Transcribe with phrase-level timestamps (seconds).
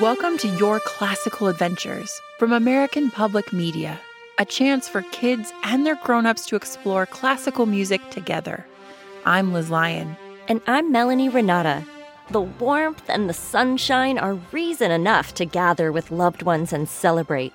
[0.00, 3.98] Welcome to Your Classical Adventures from American Public Media,
[4.36, 8.66] a chance for kids and their grown-ups to explore classical music together.
[9.24, 10.14] I'm Liz Lyon.
[10.48, 11.82] And I'm Melanie Renata.
[12.30, 17.54] The warmth and the sunshine are reason enough to gather with loved ones and celebrate.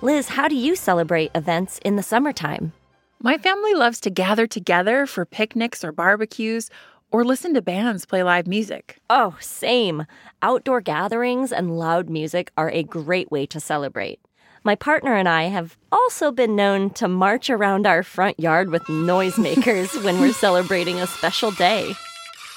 [0.00, 2.72] Liz, how do you celebrate events in the summertime?
[3.20, 6.70] My family loves to gather together for picnics or barbecues
[7.10, 8.98] or listen to bands play live music.
[9.08, 10.06] Oh, same.
[10.42, 14.20] Outdoor gatherings and loud music are a great way to celebrate.
[14.62, 18.82] My partner and I have also been known to march around our front yard with
[18.84, 21.94] noisemakers when we're celebrating a special day.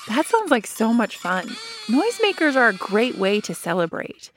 [0.09, 1.47] That sounds like so much fun.
[1.87, 4.31] Noisemakers are a great way to celebrate.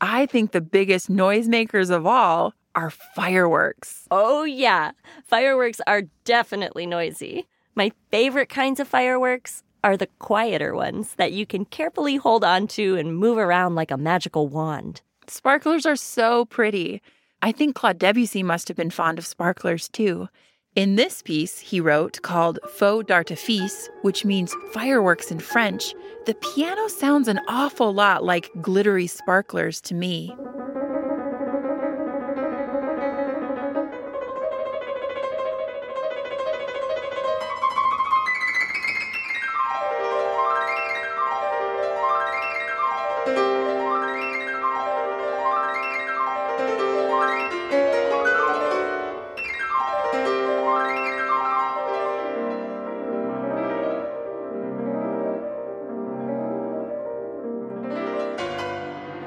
[0.00, 4.06] I think the biggest noisemakers of all are fireworks.
[4.10, 4.92] Oh, yeah.
[5.24, 7.46] Fireworks are definitely noisy.
[7.74, 12.66] My favorite kinds of fireworks are the quieter ones that you can carefully hold on
[12.68, 15.00] to and move around like a magical wand.
[15.26, 17.00] Sparklers are so pretty.
[17.40, 20.28] I think Claude Debussy must have been fond of sparklers too.
[20.74, 26.88] In this piece, he wrote, called Feux d'artifice, which means fireworks in French, the piano
[26.88, 30.34] sounds an awful lot like glittery sparklers to me.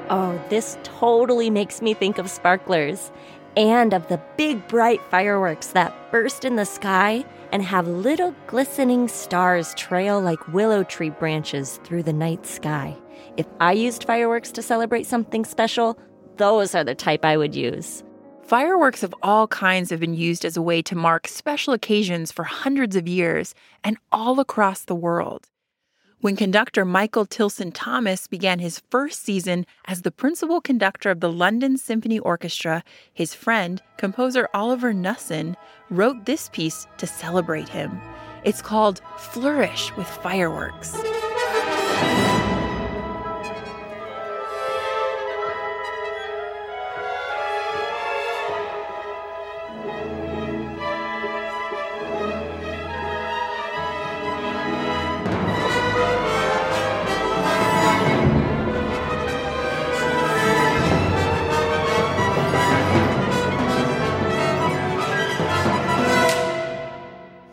[0.08, 3.10] Oh, this totally makes me think of sparklers
[3.56, 9.08] and of the big bright fireworks that burst in the sky and have little glistening
[9.08, 12.96] stars trail like willow tree branches through the night sky.
[13.36, 15.98] If I used fireworks to celebrate something special,
[16.36, 18.04] those are the type I would use.
[18.42, 22.44] Fireworks of all kinds have been used as a way to mark special occasions for
[22.44, 25.48] hundreds of years and all across the world.
[26.22, 31.30] When conductor Michael Tilson Thomas began his first season as the principal conductor of the
[31.30, 32.82] London Symphony Orchestra,
[33.12, 35.56] his friend, composer Oliver Knussen,
[35.90, 38.00] wrote this piece to celebrate him.
[38.44, 40.94] It's called Flourish with Fireworks.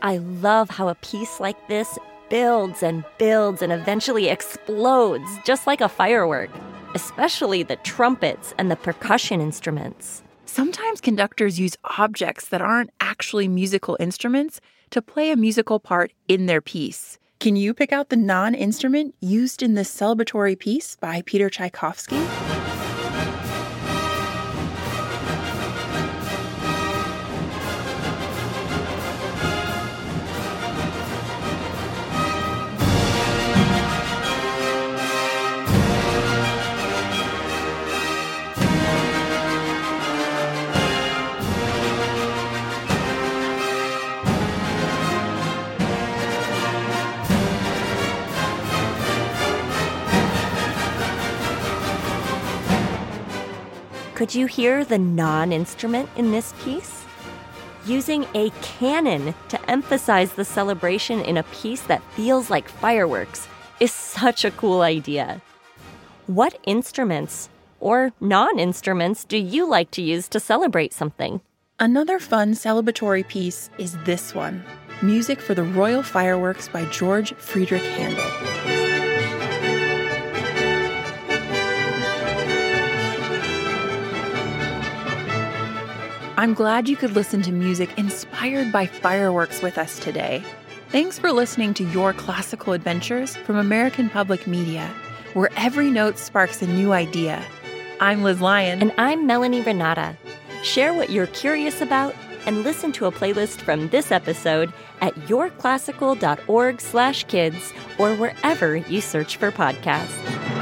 [0.04, 1.98] I love how a piece like this
[2.30, 6.50] builds and builds and eventually explodes, just like a firework,
[6.94, 10.22] especially the trumpets and the percussion instruments.
[10.46, 14.60] Sometimes conductors use objects that aren't actually musical instruments
[14.90, 17.18] to play a musical part in their piece.
[17.40, 22.20] Can you pick out the non instrument used in this celebratory piece by Peter Tchaikovsky?
[54.16, 57.04] Could you hear the non instrument in this piece?
[57.86, 63.48] Using a cannon to emphasize the celebration in a piece that feels like fireworks
[63.80, 65.42] is such a cool idea.
[66.28, 71.42] What instruments or non instruments do you like to use to celebrate something?
[71.80, 74.64] Another fun celebratory piece is this one
[75.02, 78.53] Music for the Royal Fireworks by George Friedrich Handel.
[86.44, 90.44] I'm glad you could listen to music inspired by fireworks with us today.
[90.90, 94.94] Thanks for listening to Your Classical Adventures from American Public Media,
[95.36, 97.42] where every note sparks a new idea.
[98.02, 98.82] I'm Liz Lyon.
[98.82, 100.18] And I'm Melanie Renata.
[100.64, 102.14] Share what you're curious about
[102.46, 109.00] and listen to a playlist from this episode at yourclassical.org slash kids or wherever you
[109.00, 110.53] search for podcasts.